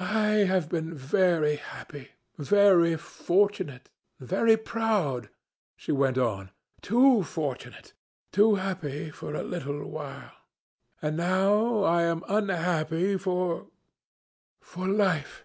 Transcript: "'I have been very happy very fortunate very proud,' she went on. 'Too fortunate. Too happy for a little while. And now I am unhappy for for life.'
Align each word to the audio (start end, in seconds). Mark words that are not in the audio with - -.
"'I 0.00 0.30
have 0.50 0.68
been 0.68 0.92
very 0.92 1.54
happy 1.54 2.08
very 2.36 2.96
fortunate 2.96 3.88
very 4.18 4.56
proud,' 4.56 5.28
she 5.76 5.92
went 5.92 6.18
on. 6.18 6.50
'Too 6.82 7.22
fortunate. 7.22 7.92
Too 8.32 8.56
happy 8.56 9.10
for 9.12 9.36
a 9.36 9.44
little 9.44 9.86
while. 9.88 10.32
And 11.00 11.16
now 11.16 11.84
I 11.84 12.02
am 12.02 12.24
unhappy 12.26 13.16
for 13.16 13.68
for 14.60 14.88
life.' 14.88 15.44